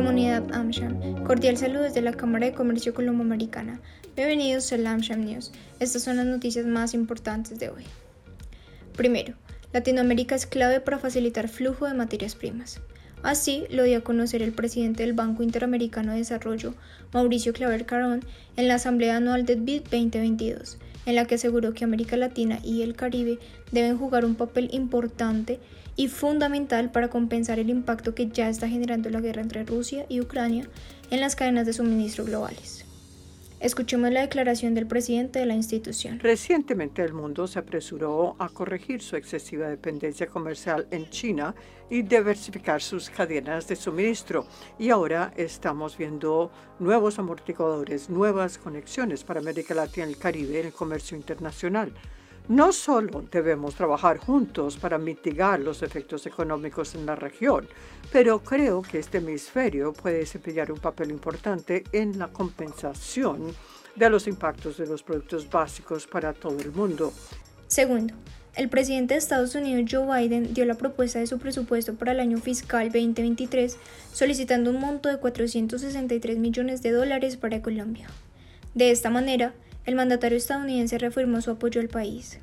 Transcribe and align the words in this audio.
Comunidad 0.00 0.54
AmSham, 0.54 1.24
cordial 1.24 1.58
saludo 1.58 1.82
desde 1.82 2.00
la 2.00 2.14
Cámara 2.14 2.46
de 2.46 2.54
Comercio 2.54 2.94
Colombo-Americana. 2.94 3.82
Bienvenidos 4.16 4.72
al 4.72 4.86
AmSham 4.86 5.26
News. 5.26 5.52
Estas 5.78 6.04
son 6.04 6.16
las 6.16 6.24
noticias 6.24 6.64
más 6.64 6.94
importantes 6.94 7.58
de 7.58 7.68
hoy. 7.68 7.84
Primero, 8.96 9.34
Latinoamérica 9.74 10.34
es 10.34 10.46
clave 10.46 10.80
para 10.80 10.98
facilitar 10.98 11.50
flujo 11.50 11.86
de 11.86 11.92
materias 11.92 12.34
primas. 12.34 12.80
Así 13.22 13.66
lo 13.68 13.82
dio 13.82 13.98
a 13.98 14.00
conocer 14.00 14.40
el 14.40 14.52
presidente 14.52 15.02
del 15.02 15.12
Banco 15.12 15.42
Interamericano 15.42 16.12
de 16.12 16.18
Desarrollo, 16.20 16.72
Mauricio 17.12 17.52
Claver 17.52 17.84
Carón, 17.84 18.24
en 18.56 18.68
la 18.68 18.76
Asamblea 18.76 19.18
Anual 19.18 19.44
del 19.44 19.60
BID 19.60 19.82
2022, 19.82 20.78
en 21.06 21.14
la 21.14 21.24
que 21.26 21.36
aseguró 21.36 21.72
que 21.72 21.84
América 21.84 22.16
Latina 22.16 22.58
y 22.64 22.82
el 22.82 22.94
Caribe 22.94 23.38
deben 23.72 23.98
jugar 23.98 24.24
un 24.24 24.34
papel 24.34 24.68
importante 24.72 25.58
y 25.96 26.08
fundamental 26.08 26.90
para 26.90 27.08
compensar 27.08 27.58
el 27.58 27.70
impacto 27.70 28.14
que 28.14 28.28
ya 28.28 28.48
está 28.48 28.68
generando 28.68 29.10
la 29.10 29.20
guerra 29.20 29.42
entre 29.42 29.64
Rusia 29.64 30.06
y 30.08 30.20
Ucrania 30.20 30.68
en 31.10 31.20
las 31.20 31.36
cadenas 31.36 31.66
de 31.66 31.72
suministro 31.72 32.24
globales. 32.24 32.86
Escuchemos 33.60 34.10
la 34.10 34.22
declaración 34.22 34.72
del 34.72 34.86
presidente 34.86 35.38
de 35.38 35.44
la 35.44 35.54
institución. 35.54 36.18
Recientemente 36.18 37.02
el 37.02 37.12
mundo 37.12 37.46
se 37.46 37.58
apresuró 37.58 38.34
a 38.38 38.48
corregir 38.48 39.02
su 39.02 39.16
excesiva 39.16 39.68
dependencia 39.68 40.26
comercial 40.28 40.86
en 40.90 41.10
China 41.10 41.54
y 41.90 42.00
diversificar 42.00 42.80
sus 42.80 43.10
cadenas 43.10 43.68
de 43.68 43.76
suministro. 43.76 44.46
Y 44.78 44.88
ahora 44.88 45.34
estamos 45.36 45.98
viendo 45.98 46.50
nuevos 46.78 47.18
amortiguadores, 47.18 48.08
nuevas 48.08 48.56
conexiones 48.56 49.24
para 49.24 49.40
América 49.40 49.74
Latina 49.74 50.06
y 50.06 50.10
el 50.12 50.16
Caribe 50.16 50.60
en 50.60 50.66
el 50.68 50.72
comercio 50.72 51.14
internacional. 51.14 51.92
No 52.50 52.72
solo 52.72 53.22
debemos 53.30 53.76
trabajar 53.76 54.18
juntos 54.18 54.76
para 54.76 54.98
mitigar 54.98 55.60
los 55.60 55.84
efectos 55.84 56.26
económicos 56.26 56.96
en 56.96 57.06
la 57.06 57.14
región, 57.14 57.68
pero 58.10 58.42
creo 58.42 58.82
que 58.82 58.98
este 58.98 59.18
hemisferio 59.18 59.92
puede 59.92 60.18
desempeñar 60.18 60.72
un 60.72 60.80
papel 60.80 61.12
importante 61.12 61.84
en 61.92 62.18
la 62.18 62.26
compensación 62.26 63.54
de 63.94 64.10
los 64.10 64.26
impactos 64.26 64.78
de 64.78 64.88
los 64.88 65.04
productos 65.04 65.48
básicos 65.48 66.08
para 66.08 66.32
todo 66.32 66.58
el 66.58 66.72
mundo. 66.72 67.12
Segundo, 67.68 68.14
el 68.56 68.68
presidente 68.68 69.14
de 69.14 69.18
Estados 69.18 69.54
Unidos 69.54 69.88
Joe 69.88 70.20
Biden 70.20 70.52
dio 70.52 70.64
la 70.64 70.74
propuesta 70.74 71.20
de 71.20 71.28
su 71.28 71.38
presupuesto 71.38 71.94
para 71.94 72.10
el 72.10 72.18
año 72.18 72.38
fiscal 72.38 72.90
2023 72.90 73.76
solicitando 74.12 74.70
un 74.70 74.80
monto 74.80 75.08
de 75.08 75.18
463 75.18 76.36
millones 76.38 76.82
de 76.82 76.90
dólares 76.90 77.36
para 77.36 77.62
Colombia. 77.62 78.08
De 78.74 78.90
esta 78.90 79.08
manera, 79.08 79.54
el 79.86 79.94
mandatario 79.94 80.38
estadounidense 80.38 80.98
reafirmó 80.98 81.40
su 81.40 81.50
apoyo 81.50 81.80
al 81.80 81.88
país. 81.88 82.38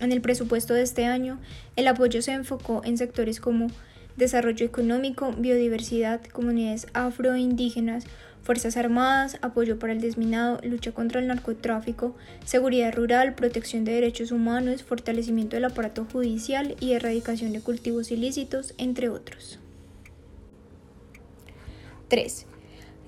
En 0.00 0.12
el 0.12 0.20
presupuesto 0.20 0.74
de 0.74 0.82
este 0.82 1.06
año, 1.06 1.38
el 1.76 1.88
apoyo 1.88 2.22
se 2.22 2.32
enfocó 2.32 2.82
en 2.84 2.98
sectores 2.98 3.40
como 3.40 3.68
desarrollo 4.16 4.66
económico, 4.66 5.32
biodiversidad, 5.32 6.24
comunidades 6.24 6.86
afroindígenas, 6.92 8.04
Fuerzas 8.42 8.78
Armadas, 8.78 9.36
apoyo 9.42 9.78
para 9.78 9.92
el 9.92 10.00
desminado, 10.00 10.58
lucha 10.62 10.92
contra 10.92 11.20
el 11.20 11.26
narcotráfico, 11.26 12.16
seguridad 12.46 12.94
rural, 12.94 13.34
protección 13.34 13.84
de 13.84 13.92
derechos 13.92 14.32
humanos, 14.32 14.84
fortalecimiento 14.84 15.56
del 15.56 15.66
aparato 15.66 16.06
judicial 16.10 16.74
y 16.80 16.92
erradicación 16.92 17.52
de 17.52 17.60
cultivos 17.60 18.10
ilícitos, 18.10 18.72
entre 18.78 19.10
otros. 19.10 19.58
3. 22.08 22.46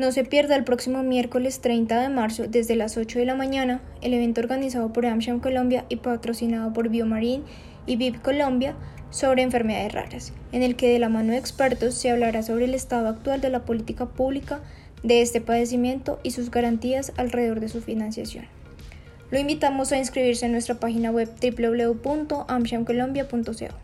No 0.01 0.11
se 0.13 0.25
pierda 0.25 0.57
el 0.57 0.65
próximo 0.65 1.03
miércoles 1.03 1.61
30 1.61 2.01
de 2.01 2.09
marzo 2.09 2.45
desde 2.49 2.75
las 2.75 2.97
8 2.97 3.19
de 3.19 3.27
la 3.27 3.35
mañana 3.35 3.83
el 4.01 4.15
evento 4.15 4.41
organizado 4.41 4.95
por 4.95 5.05
AmSham 5.05 5.41
Colombia 5.41 5.85
y 5.91 5.97
patrocinado 5.97 6.73
por 6.73 6.89
Biomarín 6.89 7.43
y 7.85 7.97
VIP 7.97 8.23
Colombia 8.23 8.75
sobre 9.11 9.43
enfermedades 9.43 9.93
raras, 9.93 10.33
en 10.53 10.63
el 10.63 10.75
que 10.75 10.91
de 10.91 10.99
la 10.99 11.11
mano 11.11 11.33
de 11.33 11.39
expertos 11.39 11.97
se 11.97 12.11
hablará 12.11 12.43
sobre 12.43 12.65
el 12.65 12.73
estado 12.73 13.09
actual 13.09 13.43
de 13.43 13.51
la 13.51 13.67
política 13.67 14.07
pública 14.07 14.61
de 15.03 15.21
este 15.21 15.43
padecimiento 15.43 16.19
y 16.23 16.31
sus 16.31 16.51
garantías 16.51 17.13
alrededor 17.19 17.61
de 17.61 17.69
su 17.69 17.83
financiación. 17.83 18.47
Lo 19.31 19.39
invitamos 19.39 19.93
a 19.93 19.99
inscribirse 19.99 20.47
en 20.47 20.53
nuestra 20.53 20.77
página 20.77 21.11
web 21.11 21.29
www.amshamcolombia.co. 21.43 23.75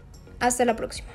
Hasta 0.40 0.64
la 0.64 0.76
próxima. 0.76 1.08